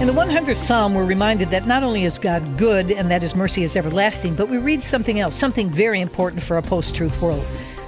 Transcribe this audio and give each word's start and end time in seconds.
In 0.00 0.06
the 0.06 0.12
100th 0.12 0.54
Psalm, 0.54 0.94
we're 0.94 1.04
reminded 1.04 1.50
that 1.50 1.66
not 1.66 1.82
only 1.82 2.04
is 2.04 2.20
God 2.20 2.56
good 2.56 2.92
and 2.92 3.10
that 3.10 3.20
his 3.20 3.34
mercy 3.34 3.64
is 3.64 3.74
everlasting, 3.74 4.36
but 4.36 4.48
we 4.48 4.56
read 4.56 4.80
something 4.80 5.18
else, 5.18 5.34
something 5.34 5.68
very 5.68 6.00
important 6.00 6.40
for 6.40 6.56
a 6.56 6.62
post 6.62 6.94
truth 6.94 7.20
world. 7.20 7.44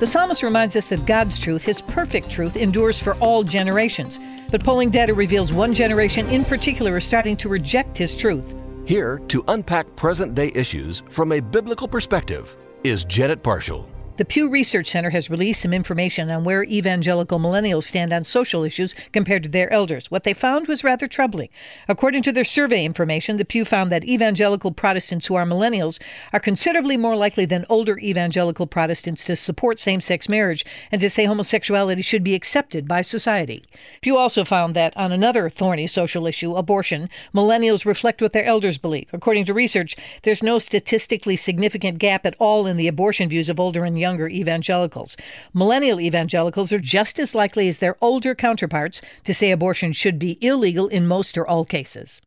The 0.00 0.06
psalmist 0.06 0.42
reminds 0.42 0.76
us 0.76 0.88
that 0.88 1.06
God's 1.06 1.40
truth, 1.40 1.64
his 1.64 1.80
perfect 1.80 2.28
truth, 2.28 2.56
endures 2.56 3.00
for 3.00 3.14
all 3.20 3.42
generations. 3.42 4.20
But 4.50 4.62
polling 4.62 4.90
data 4.90 5.14
reveals 5.14 5.50
one 5.50 5.72
generation 5.72 6.28
in 6.28 6.44
particular 6.44 6.98
is 6.98 7.06
starting 7.06 7.38
to 7.38 7.48
reject 7.48 7.96
his 7.96 8.18
truth. 8.18 8.54
Here 8.84 9.22
to 9.28 9.42
unpack 9.48 9.96
present 9.96 10.34
day 10.34 10.52
issues 10.54 11.02
from 11.08 11.32
a 11.32 11.40
biblical 11.40 11.88
perspective 11.88 12.54
is 12.82 13.06
Janet 13.06 13.42
Parshall. 13.42 13.86
The 14.16 14.24
Pew 14.24 14.48
Research 14.48 14.86
Center 14.86 15.10
has 15.10 15.28
released 15.28 15.62
some 15.62 15.74
information 15.74 16.30
on 16.30 16.44
where 16.44 16.62
evangelical 16.62 17.40
millennials 17.40 17.82
stand 17.82 18.12
on 18.12 18.22
social 18.22 18.62
issues 18.62 18.94
compared 19.10 19.42
to 19.42 19.48
their 19.48 19.72
elders. 19.72 20.08
What 20.08 20.22
they 20.22 20.32
found 20.32 20.68
was 20.68 20.84
rather 20.84 21.08
troubling. 21.08 21.48
According 21.88 22.22
to 22.22 22.32
their 22.32 22.44
survey 22.44 22.84
information, 22.84 23.38
the 23.38 23.44
Pew 23.44 23.64
found 23.64 23.90
that 23.90 24.04
evangelical 24.04 24.70
Protestants 24.70 25.26
who 25.26 25.34
are 25.34 25.44
millennials 25.44 26.00
are 26.32 26.38
considerably 26.38 26.96
more 26.96 27.16
likely 27.16 27.44
than 27.44 27.66
older 27.68 27.98
evangelical 27.98 28.68
Protestants 28.68 29.24
to 29.24 29.34
support 29.34 29.80
same 29.80 30.00
sex 30.00 30.28
marriage 30.28 30.64
and 30.92 31.00
to 31.00 31.10
say 31.10 31.24
homosexuality 31.24 32.02
should 32.02 32.22
be 32.22 32.36
accepted 32.36 32.86
by 32.86 33.02
society. 33.02 33.64
Pew 34.00 34.16
also 34.16 34.44
found 34.44 34.76
that 34.76 34.96
on 34.96 35.10
another 35.10 35.50
thorny 35.50 35.88
social 35.88 36.28
issue, 36.28 36.54
abortion, 36.54 37.08
millennials 37.34 37.84
reflect 37.84 38.22
what 38.22 38.32
their 38.32 38.44
elders 38.44 38.78
believe. 38.78 39.08
According 39.12 39.44
to 39.46 39.54
research, 39.54 39.96
there's 40.22 40.40
no 40.40 40.60
statistically 40.60 41.34
significant 41.34 41.98
gap 41.98 42.24
at 42.24 42.36
all 42.38 42.68
in 42.68 42.76
the 42.76 42.86
abortion 42.86 43.28
views 43.28 43.48
of 43.48 43.58
older 43.58 43.84
and 43.84 44.03
younger 44.04 44.28
evangelicals. 44.28 45.16
Millennial 45.54 45.98
evangelicals 45.98 46.74
are 46.74 46.78
just 46.78 47.18
as 47.18 47.34
likely 47.34 47.70
as 47.70 47.78
their 47.78 47.96
older 48.02 48.34
counterparts 48.34 49.00
to 49.24 49.32
say 49.32 49.50
abortion 49.50 49.94
should 49.94 50.18
be 50.18 50.36
illegal 50.42 50.88
in 50.88 51.06
most 51.06 51.38
or 51.38 51.46
all 51.46 51.64
cases. 51.64 52.20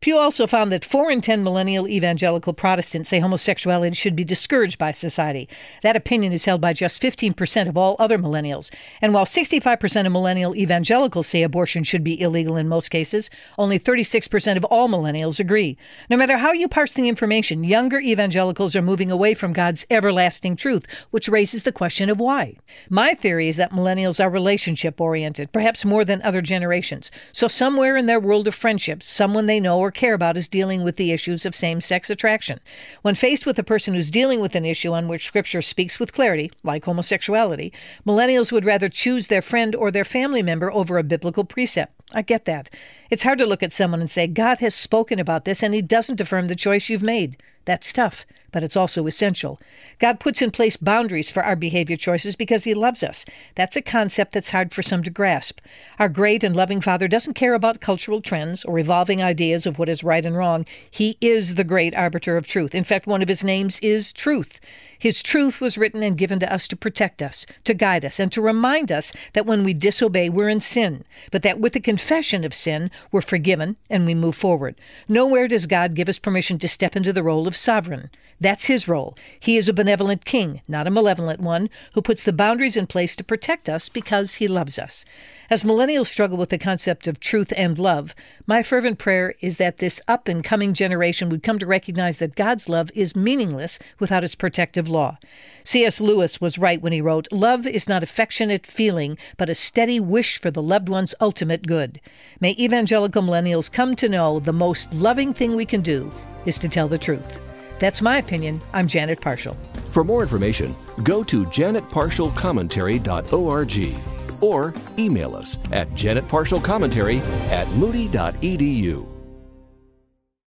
Pew 0.00 0.16
also 0.16 0.46
found 0.46 0.70
that 0.70 0.84
4 0.84 1.10
in 1.10 1.20
10 1.20 1.42
millennial 1.42 1.88
evangelical 1.88 2.52
Protestants 2.52 3.08
say 3.08 3.18
homosexuality 3.18 3.96
should 3.96 4.14
be 4.14 4.22
discouraged 4.24 4.78
by 4.78 4.92
society. 4.92 5.48
That 5.82 5.96
opinion 5.96 6.32
is 6.32 6.44
held 6.44 6.60
by 6.60 6.72
just 6.72 7.02
15% 7.02 7.68
of 7.68 7.76
all 7.76 7.96
other 7.98 8.18
millennials. 8.18 8.70
And 9.00 9.12
while 9.12 9.24
65% 9.24 10.06
of 10.06 10.12
millennial 10.12 10.54
evangelicals 10.54 11.26
say 11.26 11.42
abortion 11.42 11.82
should 11.82 12.04
be 12.04 12.20
illegal 12.20 12.56
in 12.56 12.68
most 12.68 12.90
cases, 12.90 13.30
only 13.58 13.78
36% 13.80 14.56
of 14.56 14.64
all 14.66 14.88
millennials 14.88 15.40
agree. 15.40 15.76
No 16.08 16.16
matter 16.16 16.36
how 16.36 16.52
you 16.52 16.68
parse 16.68 16.94
the 16.94 17.08
information, 17.08 17.64
younger 17.64 17.98
evangelicals 17.98 18.76
are 18.76 18.82
moving 18.82 19.10
away 19.10 19.34
from 19.34 19.52
God's 19.52 19.86
everlasting 19.90 20.54
truth, 20.54 20.86
which 21.10 21.23
raises 21.28 21.62
the 21.62 21.72
question 21.72 22.10
of 22.10 22.20
why. 22.20 22.56
My 22.88 23.14
theory 23.14 23.48
is 23.48 23.56
that 23.56 23.72
millennials 23.72 24.22
are 24.22 24.30
relationship 24.30 25.00
oriented, 25.00 25.52
perhaps 25.52 25.84
more 25.84 26.04
than 26.04 26.22
other 26.22 26.40
generations. 26.40 27.10
So, 27.32 27.48
somewhere 27.48 27.96
in 27.96 28.06
their 28.06 28.20
world 28.20 28.48
of 28.48 28.54
friendships, 28.54 29.06
someone 29.06 29.46
they 29.46 29.60
know 29.60 29.78
or 29.78 29.90
care 29.90 30.14
about 30.14 30.36
is 30.36 30.48
dealing 30.48 30.82
with 30.82 30.96
the 30.96 31.12
issues 31.12 31.44
of 31.44 31.54
same 31.54 31.80
sex 31.80 32.10
attraction. 32.10 32.60
When 33.02 33.14
faced 33.14 33.46
with 33.46 33.58
a 33.58 33.62
person 33.62 33.94
who's 33.94 34.10
dealing 34.10 34.40
with 34.40 34.54
an 34.54 34.64
issue 34.64 34.92
on 34.92 35.08
which 35.08 35.26
Scripture 35.26 35.62
speaks 35.62 35.98
with 35.98 36.12
clarity, 36.12 36.50
like 36.62 36.84
homosexuality, 36.84 37.72
millennials 38.06 38.52
would 38.52 38.64
rather 38.64 38.88
choose 38.88 39.28
their 39.28 39.42
friend 39.42 39.74
or 39.74 39.90
their 39.90 40.04
family 40.04 40.42
member 40.42 40.72
over 40.72 40.98
a 40.98 41.02
biblical 41.02 41.44
precept. 41.44 41.92
I 42.12 42.22
get 42.22 42.44
that. 42.44 42.70
It's 43.14 43.22
hard 43.22 43.38
to 43.38 43.46
look 43.46 43.62
at 43.62 43.72
someone 43.72 44.00
and 44.00 44.10
say, 44.10 44.26
God 44.26 44.58
has 44.58 44.74
spoken 44.74 45.20
about 45.20 45.44
this 45.44 45.62
and 45.62 45.72
he 45.72 45.82
doesn't 45.82 46.20
affirm 46.20 46.48
the 46.48 46.56
choice 46.56 46.88
you've 46.88 47.00
made. 47.00 47.36
That's 47.64 47.92
tough, 47.92 48.26
but 48.50 48.62
it's 48.62 48.76
also 48.76 49.06
essential. 49.06 49.60
God 49.98 50.20
puts 50.20 50.42
in 50.42 50.50
place 50.50 50.76
boundaries 50.76 51.30
for 51.30 51.42
our 51.42 51.56
behavior 51.56 51.96
choices 51.96 52.36
because 52.36 52.64
He 52.64 52.74
loves 52.74 53.02
us. 53.02 53.24
That's 53.54 53.76
a 53.76 53.82
concept 53.82 54.32
that's 54.32 54.50
hard 54.50 54.74
for 54.74 54.82
some 54.82 55.02
to 55.04 55.10
grasp. 55.10 55.60
Our 55.98 56.08
great 56.08 56.44
and 56.44 56.54
loving 56.54 56.80
Father 56.80 57.08
doesn't 57.08 57.34
care 57.34 57.54
about 57.54 57.80
cultural 57.80 58.20
trends 58.20 58.64
or 58.64 58.78
evolving 58.78 59.22
ideas 59.22 59.66
of 59.66 59.78
what 59.78 59.88
is 59.88 60.04
right 60.04 60.26
and 60.26 60.36
wrong. 60.36 60.66
He 60.90 61.16
is 61.20 61.54
the 61.54 61.64
great 61.64 61.94
arbiter 61.94 62.36
of 62.36 62.46
truth. 62.46 62.74
In 62.74 62.84
fact, 62.84 63.06
one 63.06 63.22
of 63.22 63.28
His 63.28 63.42
names 63.42 63.78
is 63.80 64.12
truth. 64.12 64.60
His 64.98 65.22
truth 65.22 65.60
was 65.60 65.76
written 65.76 66.02
and 66.02 66.16
given 66.16 66.38
to 66.40 66.52
us 66.52 66.68
to 66.68 66.76
protect 66.76 67.20
us, 67.20 67.46
to 67.64 67.74
guide 67.74 68.04
us, 68.04 68.20
and 68.20 68.30
to 68.32 68.40
remind 68.40 68.92
us 68.92 69.12
that 69.32 69.46
when 69.46 69.64
we 69.64 69.74
disobey, 69.74 70.28
we're 70.28 70.48
in 70.48 70.60
sin, 70.60 71.04
but 71.30 71.42
that 71.42 71.60
with 71.60 71.72
the 71.72 71.80
confession 71.80 72.44
of 72.44 72.54
sin, 72.54 72.90
we're 73.12 73.20
forgiven 73.20 73.76
and 73.88 74.06
we 74.06 74.14
move 74.14 74.36
forward. 74.36 74.74
Nowhere 75.08 75.48
does 75.48 75.66
God 75.66 75.94
give 75.94 76.08
us 76.08 76.18
permission 76.18 76.58
to 76.58 76.68
step 76.68 76.96
into 76.96 77.12
the 77.12 77.22
role 77.22 77.46
of 77.46 77.56
sovereign. 77.56 78.10
That's 78.40 78.66
his 78.66 78.88
role. 78.88 79.16
He 79.38 79.56
is 79.56 79.68
a 79.68 79.72
benevolent 79.72 80.24
king, 80.24 80.60
not 80.66 80.86
a 80.86 80.90
malevolent 80.90 81.40
one, 81.40 81.70
who 81.94 82.02
puts 82.02 82.24
the 82.24 82.32
boundaries 82.32 82.76
in 82.76 82.86
place 82.86 83.14
to 83.16 83.24
protect 83.24 83.68
us 83.68 83.88
because 83.88 84.34
he 84.34 84.48
loves 84.48 84.78
us. 84.78 85.04
As 85.50 85.62
millennials 85.62 86.06
struggle 86.06 86.38
with 86.38 86.48
the 86.48 86.58
concept 86.58 87.06
of 87.06 87.20
truth 87.20 87.52
and 87.56 87.78
love, 87.78 88.14
my 88.46 88.62
fervent 88.62 88.98
prayer 88.98 89.34
is 89.40 89.58
that 89.58 89.76
this 89.76 90.00
up 90.08 90.26
and 90.26 90.42
coming 90.42 90.74
generation 90.74 91.28
would 91.28 91.42
come 91.42 91.58
to 91.58 91.66
recognize 91.66 92.18
that 92.18 92.34
God's 92.34 92.68
love 92.68 92.90
is 92.94 93.14
meaningless 93.14 93.78
without 93.98 94.22
his 94.22 94.34
protective 94.34 94.88
law. 94.88 95.18
C.S. 95.62 96.00
Lewis 96.00 96.40
was 96.40 96.58
right 96.58 96.82
when 96.82 96.92
he 96.92 97.00
wrote, 97.00 97.28
Love 97.30 97.66
is 97.66 97.88
not 97.88 98.02
affectionate 98.02 98.66
feeling, 98.66 99.16
but 99.36 99.48
a 99.48 99.54
steady 99.54 100.00
wish 100.00 100.40
for 100.40 100.50
the 100.50 100.62
loved 100.62 100.88
one's 100.88 101.14
ultimate 101.20 101.66
good. 101.66 102.00
May 102.40 102.56
evangelical 102.58 103.22
millennials 103.22 103.70
come 103.70 103.94
to 103.96 104.08
know 104.08 104.40
the 104.40 104.52
most 104.52 104.92
loving 104.92 105.32
thing 105.32 105.56
we 105.56 105.66
can 105.66 105.82
do 105.82 106.10
is 106.46 106.58
to 106.58 106.68
tell 106.68 106.88
the 106.88 106.98
truth. 106.98 107.40
That's 107.78 108.02
my 108.02 108.18
opinion. 108.18 108.60
I'm 108.72 108.86
Janet 108.86 109.20
Parshall. 109.20 109.56
For 109.90 110.04
more 110.04 110.22
information, 110.22 110.74
go 111.02 111.24
to 111.24 111.44
janetparshallcommentary.org 111.46 113.96
or 114.40 114.74
email 114.98 115.36
us 115.36 115.58
at 115.70 115.88
janetparshallcommentary 115.90 117.20
at 117.50 117.68
moody.edu. 117.76 119.13